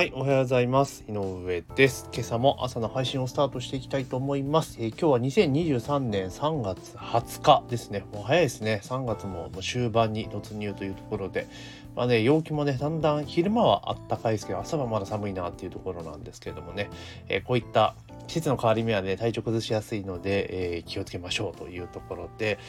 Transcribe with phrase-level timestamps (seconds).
[0.00, 1.04] はい、おはようございます。
[1.10, 2.08] 井上です。
[2.10, 4.78] 今朝も朝の配信をスタートしていきたいと思います。
[4.80, 8.06] えー、今日は2023年3月20日ですね。
[8.10, 8.80] もう早いですね。
[8.82, 11.48] 3月ももう終盤に突入というところで、
[11.94, 16.88] まあね、陽気もね、だんだん昼間はあったかいですけど、朝はまだ寒いなっていうところなんですけれどもね、
[17.28, 17.94] えー、こういった
[18.30, 22.60] 季節の変わり目はね、体調崩しやすいので、えー、気をつけましょうというところで、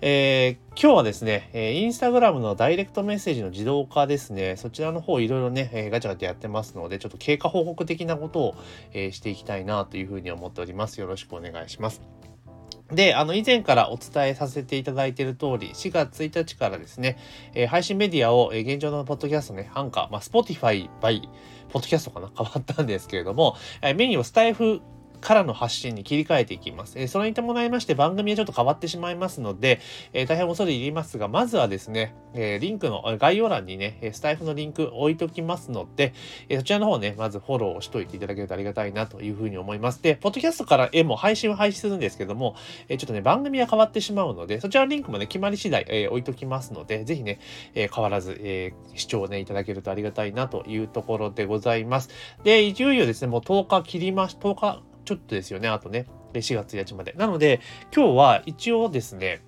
[0.00, 8.54] えー、今日はですね、えー、インスタグラムのダイレクトメッセージの自動化ですね、そちらの方いろいろね、え、ガチャガチャやってますので、ちょっと経過報告的なことを、
[8.92, 11.00] え、していきたいなというふうに思っております。
[11.00, 12.02] よろしくお願いします。
[12.90, 17.18] で、あの、以前からお伝えさせていただいている通り、4月1日からですね、
[17.54, 21.22] えー、配信メディアを、えー、現状のポッドキャストね、アンカー、まあ、Spotify by
[21.70, 22.30] ポッドキャストかな？
[22.36, 24.82] 変わったんですけれども、えー、メニューをスタイフ
[25.20, 26.98] からの発信に切り替えていきます。
[26.98, 29.80] え、それに伴いまして番組はちょっと変わってしまいますので、
[30.12, 36.12] え、大変恐れ入りますが、まずはですね、え、リンクの概要欄にね、スタイフのリンク置いときますので、
[36.48, 40.02] えそちらの方ね、まずフォローをしといていただけるとありがたいなというふうに思います。
[40.02, 42.56] で、ポッドキャストから絵も配信は配信するんですけども、
[42.88, 47.38] えちょっとね、番組は変わってしまうので、そちらのリンクもね、決まり次第、え置いときますので、ぜひね、
[47.74, 52.10] え変わらず、え視聴ね、いただけるとありがたいなというところでございます。
[52.42, 57.12] で、いよいよですね、もう10日切りまし、10日ちょっとですよね、あとね、4月1日まで。
[57.12, 57.60] なので、
[57.94, 59.42] 今日は一応ですね、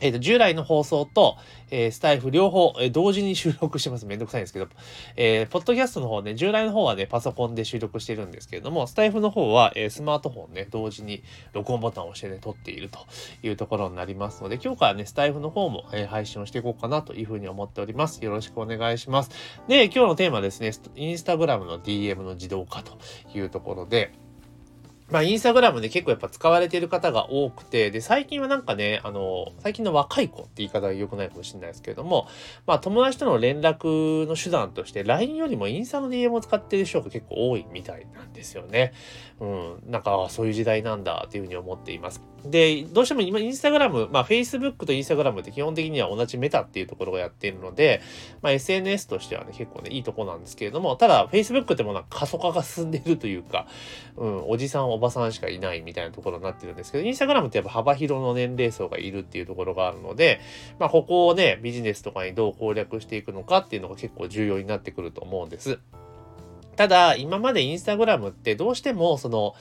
[0.00, 1.36] えっ、ー、と、従来の放送と、
[1.70, 4.06] えー、スタイフ両方、えー、同時に収録してます。
[4.06, 4.68] めんどくさいんですけど、
[5.16, 12.98] えー、ポッドキャストの方ね、従来の方はね、パソコンで収録してるんですけれども、スタイフの方は、えー、スマートフォンね、同時に録音ボタンを押してね、撮っていると
[13.42, 18.22] いうところになりますので、今日からね、スタイフの方も、えー、配信をしていこうかなというふうに思っております。
[18.24, 19.30] よろしくお願いします。
[19.68, 22.98] で、今日のテーマですね、インスタグラムの DM の自動化と
[23.34, 24.12] いうところで、
[25.10, 32.26] まあ、インスタグラムで結構やっぱ使われてる方が多くて、で、最近はなんかね、あの、最近の若い子って言い方が良くないかもしれないですけれども、
[32.66, 38.94] まあ、友達との連絡の手段として、LINE よりもインスタの DM を使ってる人が結構多いみたいなんですよね。
[39.40, 42.22] うん、なんか、そういう時代なんだっていうふうに思っています。
[42.44, 48.02] で、どうしても今、インスタグラム、まあ、Facebook とインスタグラムって基本的には同じメタっていうところがやっているので、
[48.42, 53.66] まあ、SNS としてはね、結構ね、いいとこなんですけれども、ただ、Facebook ってものは過疎化が進んでいるというか、
[54.16, 60.40] うん、おじさん、おばさんしかいないみたいなところになってるんですけど、インスタグラムってやっぱ幅広の年齢層がいるっていうところがあるので、
[60.78, 65.78] まあ、ここをね、ビジネスとかにどう攻略していくのかっていうのが結構重要になってくると思うんです。
[66.76, 69.54] ただ、今までインスタグラムってどうしても、その、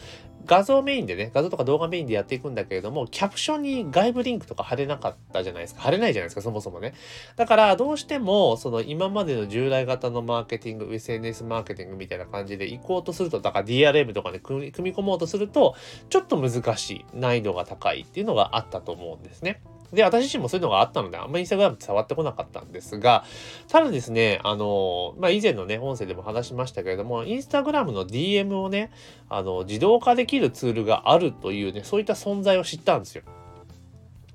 [0.45, 5.81] 画像メインでね、画像とか動画メインでやっていくんだけれども、キャプションに外部リンクとか貼れなかったじゃないですか。
[5.81, 6.93] 貼れないじゃないですか、そもそもね。
[7.37, 15.75] だから、どうしても、その今までの従来型のマーケティング、SNS マーケティングみたいな感じで行こうとすると、だから DRM とかね、組み込もうとすると、
[16.09, 19.61] ちょっと難しい、難易度が高いっていうのがあったと思うんですね。
[19.93, 23.23] で、私自身もそういうのがあったので、あんまりインスタグラムって触ってこなかったんですが、
[23.69, 28.91] ただですね、あの、まあ、以前のね、音声でも話しましたけれども、インスタグラムの DM をね、
[29.29, 33.23] あの、自動化できるツールがあるというね、そういった存在を知ったんですよ。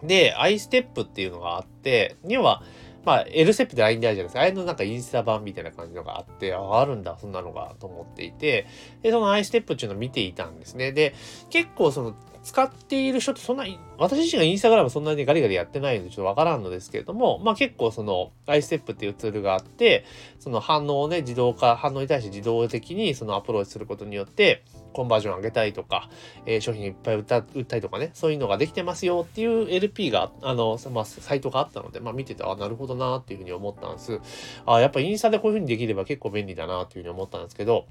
[0.02, 2.62] で、iStep っていうのがあって、要は、
[3.08, 4.41] まあ、L ステップで LINE であるじゃないですか。
[4.42, 8.66] あれのなんかインスタ版みたいな感じのがあって、あ、あるんだ、そんなのが、と思っていて、
[9.00, 10.92] で、その iStep っていうのを見ていたんですね。
[10.92, 11.14] で、
[11.48, 20.04] 結構その、使っている人ってそんなに、私自身がインスタグラムそんなにガリガリやってないのでちょっとわからんのですけれども、まあ結構その iStep っていうツールがあって、
[20.38, 24.64] その反応をね、自動化、反応に対して自動的にそのアプローチすることによって、
[24.98, 26.10] コンバージョン上げたいとか、
[26.44, 34.20] えー、商品いっぱい売った売ったりとかね、そういうのができてますよっていう LP が、あの、まあ、サイトがあったので、まあ見てて、あ、なるほどなっていうふうに思ったんです。
[34.66, 37.87] あ、やっぱインスタでこういうふうにできれば結構便利だなっていうふうに思ったんですけど、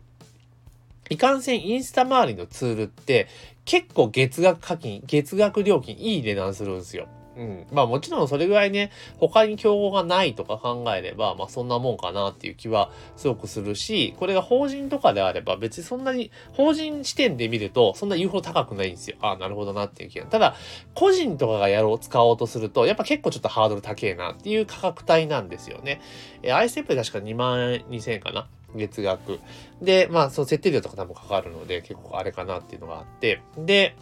[1.09, 3.29] いかんせんインスタ周りのツールって
[3.63, 7.07] 結構月額課金、月額料金いい値段するんですよ。
[7.38, 7.68] うん。
[7.72, 19.18] まあもちろんそれぐらいね、他に競合がないとか考えれば、まあそんなもんかなっていう気はすごくするし、これが法人とかであれば別にそんなに、法人視点で見るとそんな言うほど高くないんですよ。
[19.22, 20.26] ああ、なるほどなっていう気が。
[20.26, 20.56] ただ、
[20.96, 26.02] 個人とかがやろう、使おうとすると、やっぱ結構ちょっとハードル高えなっていう価格帯なんですよね。
[26.41, 27.59] えー、ISEP で確か2万
[27.90, 28.47] 2000円かな。
[28.76, 29.40] 月額。
[29.82, 33.96] で、まあ、その設定料とか多分かかるので、結構あれかなっていうのがあって、で、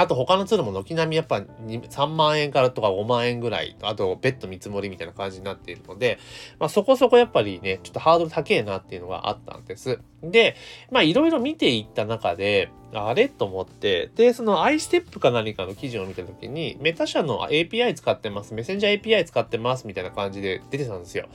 [0.00, 6.18] あと他のツールも軒並みやっぱ3万円からとか5万円ぐらい、あとベッド見積もりみたいな感じになっているので、
[6.58, 9.98] まあそこそこやっぱりね、ちょっとハードル高えなっていうのがあったんです。
[10.22, 10.56] で、
[10.90, 21.28] まあいろいろ見ていった中で、あれと思って、で、その iStep か何かの記事を見たときに、メタ社の API 使ってます、メッセンジャー API 使ってますみたいな感じで出てたんですよ。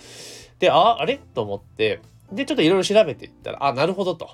[0.60, 2.00] で、あ、あれと思って、
[2.32, 4.30] で、ちょっといろいろ調べていったら、あ、なるほどと。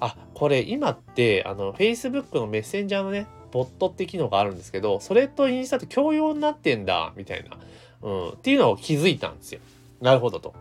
[0.00, 7.56] あ、これ今って、あの、Facebook のメッセンジャーのね、ボットって機能があるんですけど、それとインスタと共用になってんだ、みたいな、
[8.02, 9.60] うん、っていうのを気づいたんですよ。
[10.00, 10.54] なるほどと。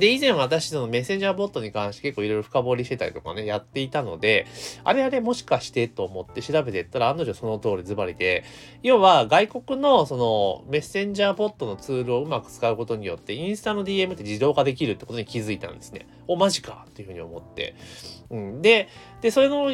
[0.00, 4.46] で、以前私のメッセンジャーボットに関して結構いろいろ深掘りしてたりとかね、やっていたので、
[4.82, 8.44] あれあれもしかしてと思って調べてったら案の定その通りズバリで、
[8.82, 16.08] 要は外国のそのメッセンジャーボットのツールをうまく使うことによって、インスタの DM って自動化できるってことに気づいたんですね。
[16.26, 17.74] お、マジかっていうふうに思って。
[18.30, 18.88] うん、で、
[19.20, 19.68] で、それの、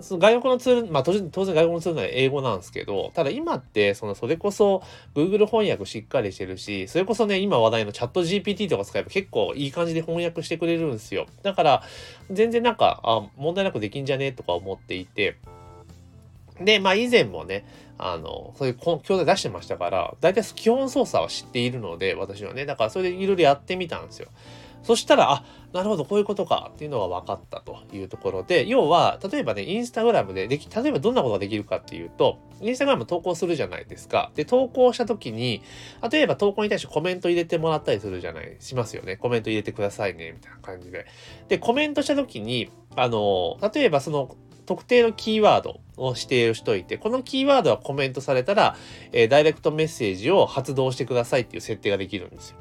[0.00, 4.82] その外国のツール、まあ当然外国のツールなら英語なんですけど、ただ今って、その、それこそ
[5.14, 11.26] Google 翻訳しっかりしてるし、それこそね、今話題のチャット GPT とか使えば結構いい感じで翻訳してくれるんですよ。
[11.42, 11.82] だから、
[12.30, 15.36] 全然なんか、あ、問題なくできんじゃねえとか思っていて、
[16.60, 17.64] で、まあ以前もね、
[17.98, 24.28] あの、そういう教材出してましたから、大体基本操作は知っているので、私はね、だからそれでいろいろやってみたんですよ。
[24.84, 34.30] そしたら、あ、なるほど、こういうことかっていうのが分かったというところで、要は、例えばね、インスタグラムででき、例えばどんなことができるかっていうと、インスタグラム投稿するじゃないですか。
[34.34, 35.62] で、投稿した時に、
[36.12, 39.16] 例えば投稿に対してコメント入れてもらったりするじゃない、しますよね。
[39.16, 41.06] コメント入れてくださいね、みたいな感じで。
[41.48, 48.76] で、コメントした時に、あの、例えばその、特定のキーワードを指定しといて、このキーワードはコメントされたら、
[49.12, 52.56] えー、ダイレクトメッセージを発動してくださいっていう設定ができるんですよ。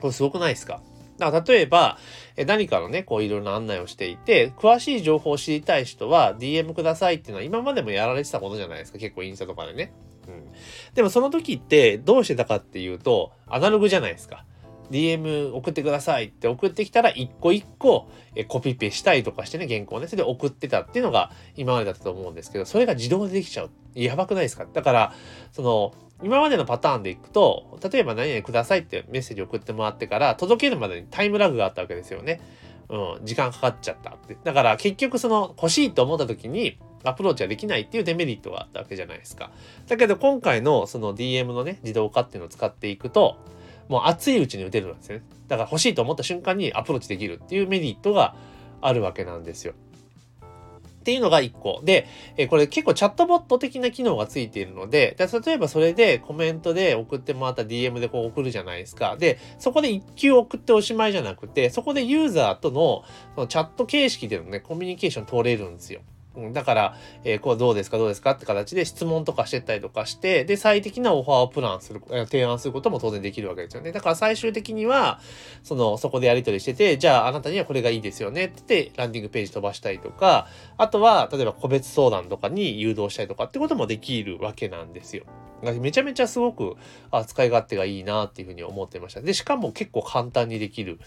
[0.00, 0.80] これすごくないですか？
[1.18, 1.98] だから例えば、
[2.46, 8.98] 何かのね、こういろいろな案内をしていて、詳しい情報を知りたい人は DM くださいっていうのは今までもやられてたことじゃないですか。
[8.98, 9.92] 結構インスタとかでね。
[10.28, 10.44] うん。
[10.94, 14.44] でもその時ってどうしてたかっていうと、アナログじゃないですか。
[14.90, 18.08] DM 送ってくださいって送ってきたら一個一個
[18.48, 23.70] コピペしたりとかしてね、原稿をね、それで送ってたっていうのが今までだったと思うんですけど、それが自動でできちゃう。
[24.04, 24.66] やばくないですか？
[24.72, 25.12] だから、
[25.52, 32.40] その、今までのパターンでいくと、例えば何々くださいってメッセージ送ってもらってから届けるまでにタイムラグがあったわけですよね。
[32.88, 34.36] うん、時間かかっちゃったって。
[34.42, 39.50] だから結局その欲しいと思った時にアプローチはできないっていうデメリットがあったわけじゃないですか。
[39.86, 43.36] だけど今回のその DM のね、自動化っていうのを使っていくと、
[43.88, 45.22] もう熱いうちに打てるんですね。
[45.46, 48.34] だから欲しいと思った瞬間にアプローチできるっていうメリットが
[48.80, 49.74] あるわけなんですよ。
[51.08, 51.80] っていうのが1個。
[51.84, 52.06] で、
[52.36, 59.16] えこれ結構チャットボット的な機能がついているので、で例えばそれでコメントで送ってもらった DM でこう送るじゃないですか。
[59.18, 63.04] で、そこで1級送っておしまいじゃなくて、そこでユーザーとの
[63.36, 66.02] そのチャット形式でのね、コミュニケーション取れるんですよ。
[66.38, 73.90] うん、だから、えー、こうどうですかどうですかって形で質問とかしてったりとかして、で、最適なオファーをプランする、提案することも当然できるわけですよね。
[73.90, 75.20] だから最終的には、
[75.64, 80.46] その、そこでやり取りしてて、じゃああなたにはこれがいいですよねって言って、ランディングページ飛ばしたりとか、
[80.76, 85.24] あとは、例えば個別相談とかに誘導したりとかってこともできるわけなんですよ。
[85.62, 86.76] めちゃめちゃすごく
[87.10, 89.20] あ使い勝手がいいなっていうふうに思ってました。
[89.20, 91.00] で、しかも結構簡単にできる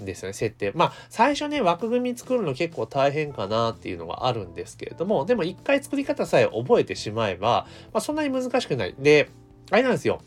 [0.00, 0.72] んですよね、設定。
[0.74, 8.94] まあ、最初ね、枠組み作るの結構大変かなっていうのがあるんですけれども、でも一回作り方さえ覚えてしまえば、まあ、そんなに難しくない。
[8.98, 9.30] で、
[9.70, 10.20] あれなんですよ。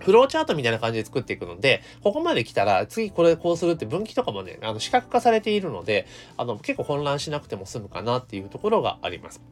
[0.00, 6.06] フローチャートみたいな感じで作っていくので、ここまで来たら次これこうするって分岐とかもね、あの、視覚化されているので、
[6.36, 9.42] あの、結構混乱しなくても済むかなっていうところがあります。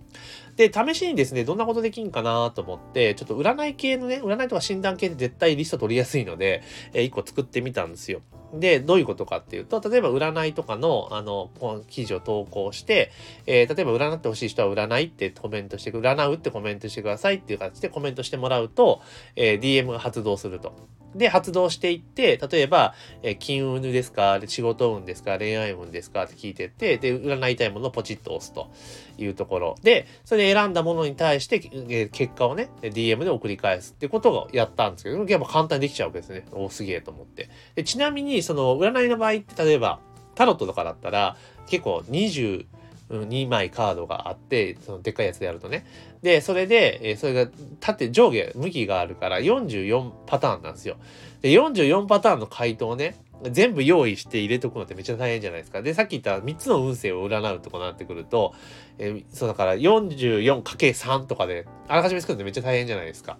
[0.56, 8.22] で、試しにですね、どんなことできんかなと思って、ちょっと占い系のね、占いとか診断系で絶対リスト取りやすいので、えー、一個作ってみたんですよ。
[8.60, 11.50] で、どういうことかっていうと、例えば占いとかの、あの、
[11.88, 13.10] 記事を投稿して、
[13.46, 19.00] えー、例えば占ってほしい人は占いってコメントして、占うってコメントしてくださいっていう形でコメントしてもらうと、
[19.34, 20.74] えー、DM が発動すると。
[21.16, 28.70] で、発動していって、例えば、えー、金運ですか仕事運ですか恋愛運ですかって聞いてって、で、占いたいものをポチッと押すと
[29.18, 29.74] いうところ。
[29.82, 36.46] で、それで選んだものに対して、えー、結果をね、DM で送り返すってことをやったんですけど、やっぱ簡単にできちゃうわけですね。
[36.52, 37.48] おすげえと思って。
[37.74, 40.00] でちなみに、その、占いの場合って、例えば、
[40.34, 42.66] タロットとかだったら、結構20、
[43.10, 45.86] 2枚カードがあって、そのでっかいやつでやるとね。
[46.22, 50.96] で、それで、えそれが縦上下向きがあるから44パターンなんですよ。
[51.42, 55.82] で、44パターンの回答をね、全部用意して入れとくのってめっちゃ大変じゃないですか。
[55.82, 58.54] で、さっき言った3つの運勢を占うとこなってくると、
[58.98, 63.38] え、そうだから 44×3 とかで、あらかじめ作るのってめっちゃ大変じゃないですか。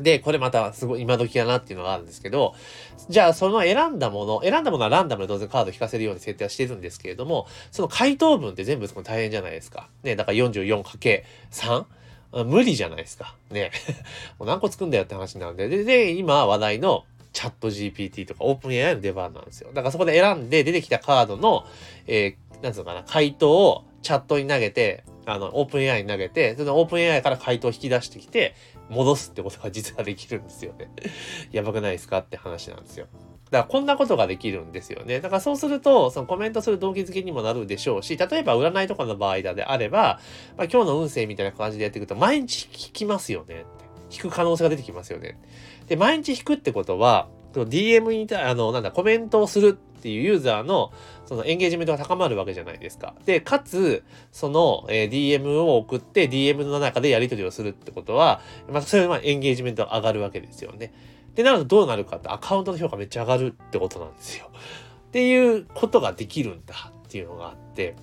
[0.00, 2.54] で、これまたすごい今時だなっていうのがあるんですけど、
[3.08, 9.88] じゃあその選んだもの、選んだものはランダムで当然カード引かせるように設定はしてるんですけれども、その回答文って全部その大変じゃないですか。
[10.02, 11.84] ね、だから 44×3?
[12.44, 13.34] 無理じゃないですか。
[13.50, 13.70] ね。
[14.38, 15.68] もう何個作るんだよって話なんで。
[15.68, 19.68] で、で今話題のチャット GPT とかオープン AI の出番なんですよ。
[19.72, 21.66] だからそこで選んで出てきたカードの、
[22.06, 28.54] えー、なんつうのかな、回答をチャットに投げて、あの、オープン AI に投げて、そのオープン AI から回答を引き出してきて、
[28.88, 30.88] 戻すってことが実はできるんですよね。
[31.52, 33.06] やばくないですかって話なんですよ。
[33.50, 35.20] だからこんなことができるんですよね。
[35.20, 40.20] だからそうすると、そのコメントする動機づけにもなるでしょうし、例えば占いとかの場合であれば、
[40.56, 43.86] まあ、今日の運勢みたいな感じでやっていくと、毎日引きますよねって。
[44.10, 45.38] 引く可能性が出てきますよね。
[45.88, 50.92] で、毎日引くってことは、DM にた、あの、なんだ、コメントをするっていうユーザーの、
[51.24, 53.16] そのエンゲージメントが高まるわけじゃないですか。
[53.24, 60.94] で、かつ、その、え、DM を送って DM の中でやり取りをするってことは、まあ、それはエンゲージメントが上がるわけですよね。
[61.34, 64.48] で、なるとどうなるかってアカウントの評価めっちゃ上がるってことなんですよ。
[65.08, 67.96] っていうことができるんだっていうのがあって、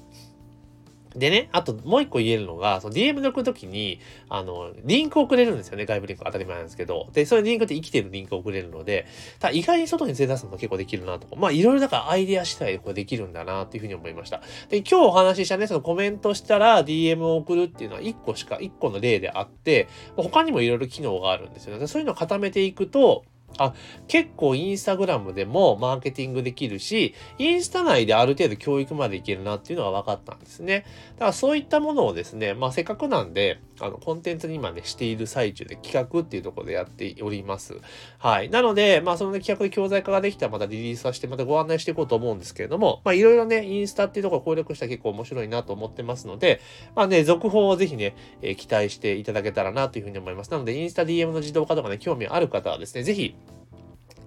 [1.15, 5.85] でね、あともう一個言えるのが、その DM で送るときに、あの、リンクを送れるんですよね。
[5.85, 7.09] 外部リンク当たり前なんですけど。
[7.13, 9.05] で、それリンクって生きてるリンクを送れるので、
[9.39, 14.41] ただ意外に外に連れ出すのも結構できるなとか、まあいろいろだからアイデア次第でこれできるんだなっていうふうに思いました。
[14.69, 21.87] で、今日お話ししたね、そのコメントしたら DM を送るっていうのは1個しか、1個の例であって、他にもいろいろ機能があるんですよね。
[21.87, 23.25] そういうのを固めていくと、
[23.57, 23.73] あ、
[24.07, 30.85] 結構インスタグラムでもマーケティングできるし、インスタ内である程度教育までいけるなっていうのが分かったんですね。
[31.15, 37.77] だからそういったものをですね、まあせっかくなんで、あの、コンテンツに今ね、している最中で企画っていうところでやっております。
[38.17, 38.49] はい。
[38.49, 46.61] なので、まあその、ね、企画で教材化ができたらまたリリースさせてまたご案内していこうと思うんですけれども、まあいろいろね、インスタっていうところを攻略したら結構面白いなと思ってますので、
[46.95, 50.51] まあね、続報をぜひね、えー、期待していただけたらなというふうに思います。
[50.51, 53.35] なので、インスタ DM の自動化とかね、興味ある方はですね、ぜひ、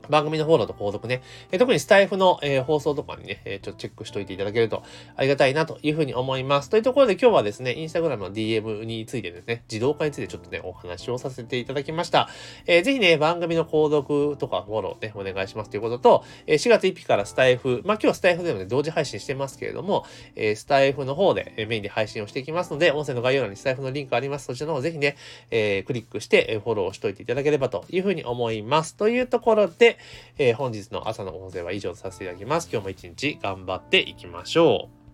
[0.09, 1.23] 番組のフォローと購読ね、
[1.53, 4.83] え特にスタイフの、えー、放送とかにね、えー、ちょっとチェックしといていただけると
[5.17, 6.71] ありがたいなというふうに思います。
[6.71, 12.29] というところで今日はですね、インスタグラムの DM についてですね、自動化についてちょっとね、お話をさせていただきました。
[12.67, 24.47] えー、ぜひね、番組の購読とかフォローね、お願いしますということと、え4月1日からスタイフ、まあ今日はスタイフでもね、同時配信してますけれども、えスタイフの方で、えメインで配信をしていきますので、音声の概要欄にスタイフのリンクあります。
[24.47, 25.17] そちらの方ぜひね、
[25.51, 28.97] えクリックして、フォローしといていただければというふうに思います。
[28.97, 29.96] というところで、
[30.39, 32.69] え本日の朝の音声は以上とさせていただきます。
[32.71, 35.06] 今日も一日頑張っていきましょう。